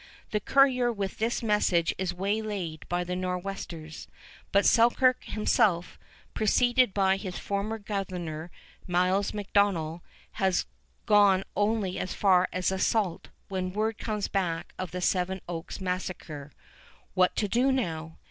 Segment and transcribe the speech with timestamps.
[0.31, 4.07] The coureur with this message is waylaid by the Nor'westers,
[4.51, 5.99] but Selkirk himself,
[6.33, 8.49] preceded by his former governor,
[8.87, 10.01] Miles MacDonell,
[10.31, 10.65] has
[11.05, 15.79] gone only as far as the Sault when word comes back of the Seven Oaks
[15.79, 16.51] massacre.
[17.13, 18.17] What to do now?